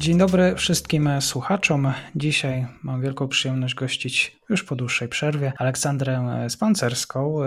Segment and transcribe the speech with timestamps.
[0.00, 1.92] Dzień dobry wszystkim słuchaczom.
[2.16, 7.46] Dzisiaj mam wielką przyjemność gościć już po dłuższej przerwie Aleksandrę Spancerską, y,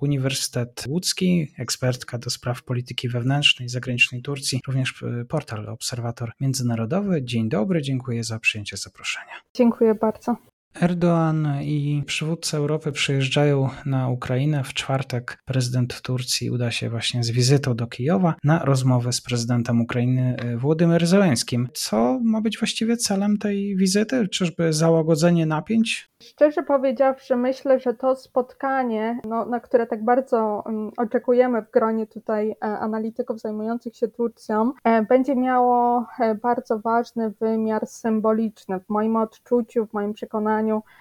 [0.00, 7.22] Uniwersytet Łódzki, ekspertka do spraw polityki wewnętrznej i zagranicznej Turcji, również y, portal Obserwator Międzynarodowy.
[7.24, 9.34] Dzień dobry, dziękuję za przyjęcie zaproszenia.
[9.54, 10.36] Dziękuję bardzo.
[10.74, 14.64] Erdoğan i przywódcy Europy przyjeżdżają na Ukrainę.
[14.64, 19.80] W czwartek prezydent Turcji uda się właśnie z wizytą do Kijowa na rozmowę z prezydentem
[19.80, 21.68] Ukrainy e, Włodymyr Zełenskim.
[21.72, 24.28] Co ma być właściwie celem tej wizyty?
[24.28, 26.10] Czyżby załagodzenie napięć?
[26.22, 32.06] Szczerze powiedziawszy, myślę, że to spotkanie, no, na które tak bardzo um, oczekujemy w gronie
[32.06, 36.06] tutaj e, analityków zajmujących się Turcją, e, będzie miało
[36.42, 38.80] bardzo ważny wymiar symboliczny.
[38.80, 40.59] W moim odczuciu, w moim przekonaniu,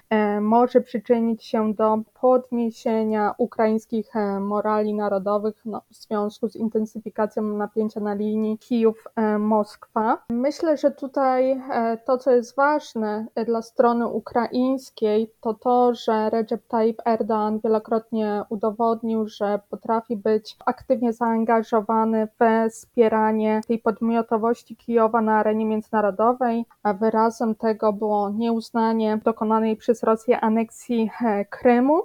[0.10, 7.44] e, może przyczynić się do podniesienia ukraińskich e, morali narodowych no, w związku z intensyfikacją
[7.44, 10.18] napięcia na linii Kijów-Moskwa.
[10.30, 16.68] Myślę, że tutaj e, to, co jest ważne dla strony ukraińskiej, to to, że Recep
[16.68, 25.40] Tayyip Erdoğan wielokrotnie udowodnił, że potrafi być aktywnie zaangażowany w wspieranie tej podmiotowości Kijowa na
[25.40, 29.18] arenie międzynarodowej, a wyrazem tego było nieuznanie
[29.50, 32.04] dokonanej przez Rosję aneksji e, Krymu.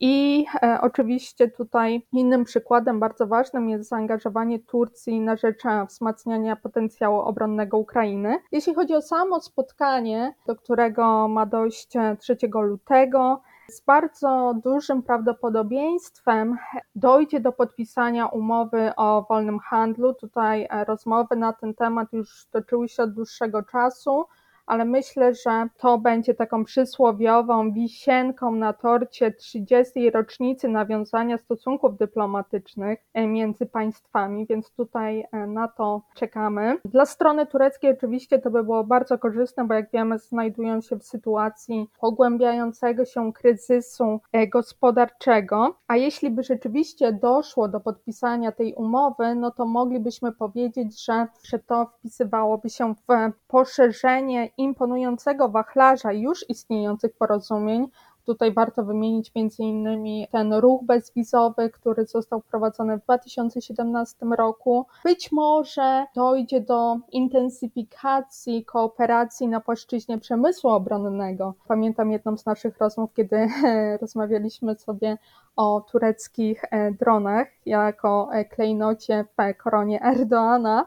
[0.00, 6.56] I e, oczywiście tutaj innym przykładem bardzo ważnym jest zaangażowanie Turcji na rzecz e, wzmacniania
[6.56, 8.38] potencjału obronnego Ukrainy.
[8.52, 15.02] Jeśli chodzi o samo spotkanie, do którego ma dojść 3 e, lutego, z bardzo dużym
[15.02, 16.56] prawdopodobieństwem
[16.94, 20.14] dojdzie do podpisania umowy o wolnym handlu.
[20.14, 24.24] Tutaj rozmowy na ten temat już toczyły się od dłuższego czasu
[24.66, 30.10] ale myślę, że to będzie taką przysłowiową wisienką na torcie 30.
[30.10, 36.78] rocznicy nawiązania stosunków dyplomatycznych e, między państwami, więc tutaj e, na to czekamy.
[36.84, 41.04] Dla strony tureckiej oczywiście to by było bardzo korzystne, bo jak wiemy, znajdują się w
[41.04, 49.34] sytuacji pogłębiającego się kryzysu e, gospodarczego, a jeśli by rzeczywiście doszło do podpisania tej umowy,
[49.34, 57.16] no to moglibyśmy powiedzieć, że, że to wpisywałoby się w poszerzenie imponującego wachlarza już istniejących
[57.16, 57.88] porozumień.
[58.24, 64.86] Tutaj warto wymienić innymi ten ruch bezwizowy, który został wprowadzony w 2017 roku.
[65.04, 71.54] Być może dojdzie do intensyfikacji kooperacji na płaszczyźnie przemysłu obronnego.
[71.68, 73.48] Pamiętam jedną z naszych rozmów, kiedy
[74.00, 75.18] rozmawialiśmy sobie
[75.56, 80.86] o tureckich e, dronach jako e, klejnocie w koronie Erdoana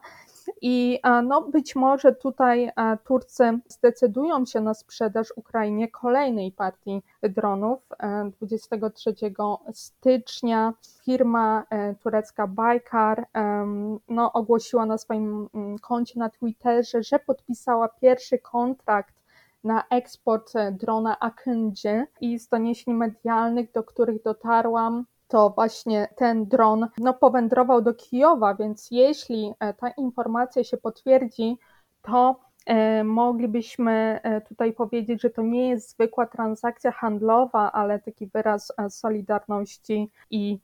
[0.62, 2.72] i no, być może tutaj
[3.04, 7.80] Turcy zdecydują się na sprzedaż Ukrainie kolejnej partii dronów.
[8.42, 10.74] 23 e, stycznia
[11.06, 13.28] firma e, turecka Baykar
[14.10, 19.20] no, ogłosiła na swoim mm, koncie na Twitterze, że podpisała pierwszy kontrakt
[19.64, 26.46] na eksport e, drona Akıncı i z doniesień medialnych, do których dotarłam, to właśnie ten
[26.46, 31.58] dron no, powędrował do Kijowa, więc jeśli e, ta informacja się potwierdzi,
[32.02, 38.28] to e, moglibyśmy e, tutaj powiedzieć, że to nie jest zwykła transakcja handlowa, ale taki
[38.28, 40.60] wyraz solidarności i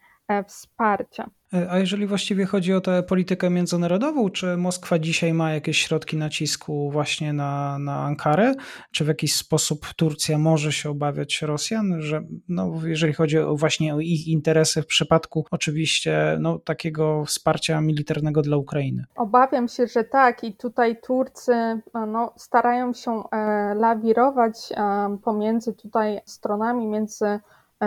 [0.48, 1.30] wsparcia.
[1.54, 6.18] E, a jeżeli właściwie chodzi o tę politykę międzynarodową, czy Moskwa dzisiaj ma jakieś środki
[6.18, 8.54] nacisku właśnie na, na Ankarę?
[8.92, 13.96] Czy w jakiś sposób Turcja może się obawiać Rosjan, że no, jeżeli chodzi o właśnie
[13.96, 19.06] o ich interesy w przypadku oczywiście no, takiego wsparcia militarnego dla Ukrainy?
[19.16, 26.22] Obawiam się, że tak i tutaj Turcy no, starają się e, lawirować e, pomiędzy tutaj
[26.26, 27.40] stronami, między E,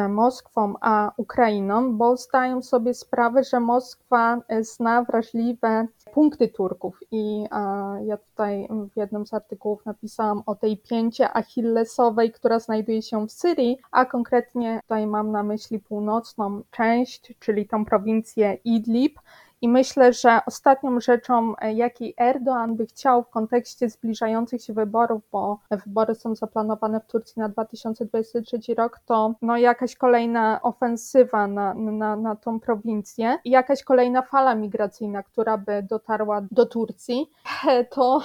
[0.09, 6.99] Moskwą a Ukrainą, bo zdają sobie sprawę, że Moskwa e, zna wrażliwe punkty Turków.
[7.11, 7.45] I
[8.05, 13.33] ja tutaj w jednym z artykułów napisałam o tej pięcie achillesowej, która znajduje się w
[13.33, 19.21] Syrii, a konkretnie tutaj mam na myśli północną część, czyli tą prowincję Idlib,
[19.63, 25.23] i myślę, że ostatnią rzeczą, e, jakiej Erdoğan by chciał w kontekście zbliżających się wyborów,
[25.33, 31.75] bo wybory są zaplanowane w Turcji na 2023 rok, to no jakaś kolejna ofensywa na,
[31.75, 37.31] na, na tą prowincję i jakaś kolejna fala migracyjna, która by dotarła do Turcji,
[37.91, 38.21] to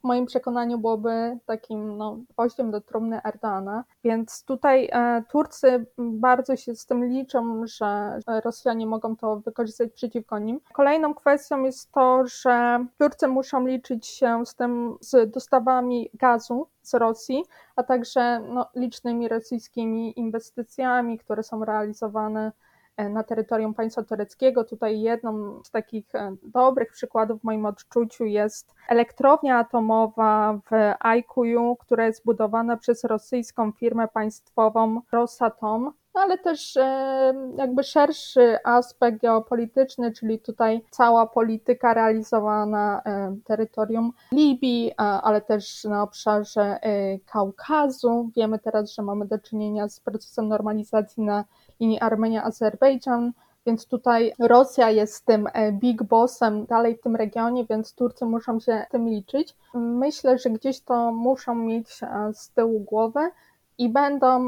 [0.00, 3.84] w moim przekonaniu byłoby takim no, gwoździem do trumny Erdoana.
[4.04, 10.38] Więc tutaj e, Turcy bardzo się z tym liczą, że Rosjanie mogą to wykorzystać przeciwko
[10.38, 10.60] nim.
[10.72, 16.94] Kolejną kwestią jest to, że Turcy muszą liczyć się z tym, z dostawami gazu z
[16.94, 17.44] Rosji,
[17.76, 22.52] a także no, licznymi rosyjskimi inwestycjami, które są realizowane
[22.96, 24.64] e, na terytorium państwa tureckiego.
[24.64, 31.76] Tutaj jedną z takich e, dobrych przykładów w moim odczuciu jest elektrownia atomowa w Aikuju,
[31.76, 39.20] która jest budowana przez rosyjską firmę państwową Rosatom no ale też e, jakby szerszy aspekt
[39.20, 48.30] geopolityczny, czyli tutaj cała polityka realizowana e, terytorium Libii, ale też na obszarze e, Kaukazu.
[48.36, 51.44] Wiemy teraz, że mamy do czynienia z procesem normalizacji na
[51.80, 53.32] linii Armenia-Azerbejdżan.
[53.66, 58.86] Więc tutaj Rosja jest tym big bossem dalej w tym regionie, więc Turcy muszą się
[58.90, 59.56] tym liczyć.
[59.74, 62.00] Myślę, że gdzieś to muszą mieć
[62.34, 63.20] z tyłu głowy
[63.78, 64.46] i będą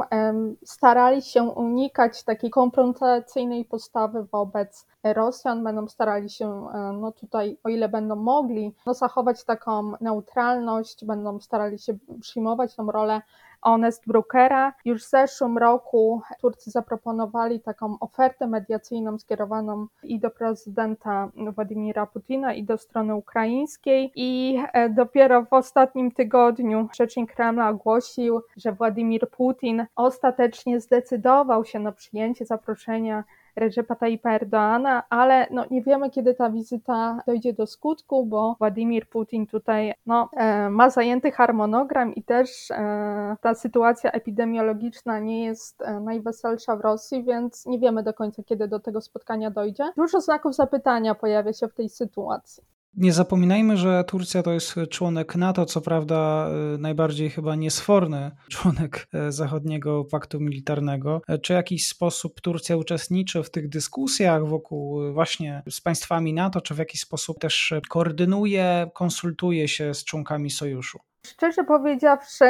[0.64, 7.88] starali się unikać takiej konfrontacyjnej postawy wobec Rosjan, będą starali się no tutaj, o ile
[7.88, 13.22] będą mogli, no zachować taką neutralność, będą starali się przyjmować tą rolę
[13.64, 14.72] Honest Brookera.
[14.84, 22.54] Już w zeszłym roku Turcy zaproponowali taką ofertę mediacyjną skierowaną i do prezydenta Władimira Putina,
[22.54, 24.12] i do strony ukraińskiej.
[24.16, 31.78] I e, dopiero w ostatnim tygodniu rzecznik Kremla ogłosił, że Władimir Putin ostatecznie zdecydował się
[31.78, 33.24] na przyjęcie zaproszenia
[33.56, 39.08] Recepa Tayyipa Erdoana, ale no, nie wiemy, kiedy ta wizyta dojdzie do skutku, bo Władimir
[39.08, 45.82] Putin tutaj no, e, ma zajęty harmonogram i też e, ta sytuacja epidemiologiczna nie jest
[45.82, 49.84] e, najweselsza w Rosji, więc nie wiemy do końca, kiedy do tego spotkania dojdzie.
[49.96, 52.73] Dużo znaków zapytania pojawia się w tej sytuacji.
[52.96, 59.08] Nie zapominajmy, że Turcja to jest członek NATO, co prawda y, najbardziej chyba niesforny członek
[59.28, 61.22] y, zachodniego paktu militarnego.
[61.42, 66.60] Czy w jakiś sposób Turcja uczestniczy w tych dyskusjach wokół y, właśnie z państwami NATO,
[66.60, 70.98] czy w jakiś sposób też koordynuje, konsultuje się z członkami sojuszu?
[71.26, 72.44] Szczerze powiedziawszy,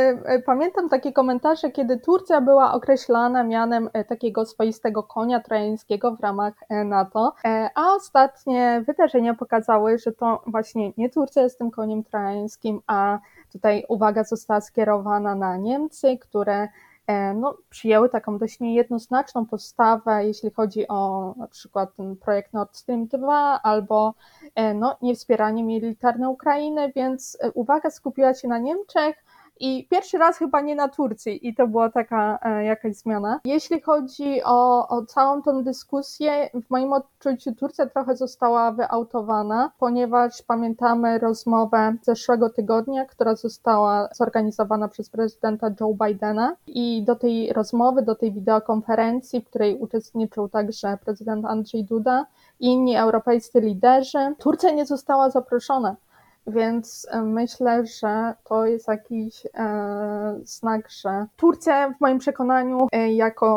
[0.46, 6.54] pamiętam takie komentarze, kiedy Turcja była określana mianem e, takiego swoistego konia trojańskiego w ramach
[6.68, 12.04] e, NATO, e, a ostatnie wydarzenia pokazały, że to właśnie nie Turcja jest tym koniem
[12.04, 13.18] trojańskim, a
[13.52, 16.68] tutaj uwaga została skierowana na Niemcy, które
[17.34, 23.06] no, przyjęły taką dość niejednoznaczną postawę, jeśli chodzi o na przykład ten projekt Nord Stream
[23.06, 24.14] 2 albo
[24.54, 29.24] e, no, niewspieranie militarne Ukrainy, więc e, uwaga skupiła się na Niemczech,
[29.60, 33.40] i pierwszy raz chyba nie na Turcji i to była taka e, jakaś zmiana.
[33.44, 40.42] Jeśli chodzi o, o całą tą dyskusję, w moim odczuciu Turcja trochę została wyautowana, ponieważ
[40.42, 48.02] pamiętamy rozmowę zeszłego tygodnia, która została zorganizowana przez prezydenta Joe Bidena i do tej rozmowy,
[48.02, 52.26] do tej wideokonferencji, w której uczestniczył także prezydent Andrzej Duda
[52.60, 55.96] i inni europejscy liderzy, Turcja nie została zaproszona.
[56.46, 63.12] Więc e, myślę, że to jest jakiś e, znak, że Turcja w moim przekonaniu e,
[63.12, 63.50] jako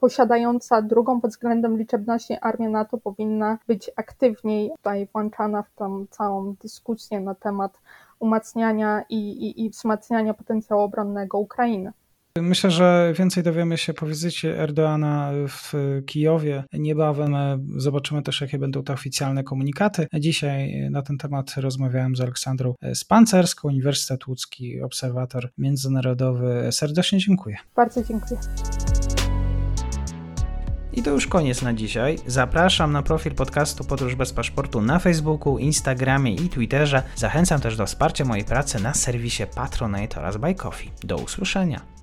[0.00, 6.54] posiadająca drugą pod względem liczebności armię NATO powinna być aktywniej tutaj włączana w tą całą
[6.62, 7.78] dyskusję na temat
[8.18, 11.92] umacniania i, i, i wzmacniania potencjału obronnego Ukrainy.
[12.38, 15.72] Myślę, że więcej dowiemy się po wizycie Erdoana w
[16.06, 16.64] Kijowie.
[16.72, 17.36] Niebawem
[17.76, 20.06] zobaczymy też, jakie będą te oficjalne komunikaty.
[20.14, 26.68] Dzisiaj na ten temat rozmawiałem z Aleksandrą Spancerską, Uniwersytet Łódzki, obserwator międzynarodowy.
[26.70, 27.56] Serdecznie dziękuję.
[27.76, 28.40] Bardzo dziękuję.
[30.92, 32.18] I to już koniec na dzisiaj.
[32.26, 37.02] Zapraszam na profil podcastu Podróż bez paszportu na Facebooku, Instagramie i Twitterze.
[37.16, 40.90] Zachęcam też do wsparcia mojej pracy na serwisie Patronite oraz Buy Coffee.
[41.04, 41.99] Do usłyszenia.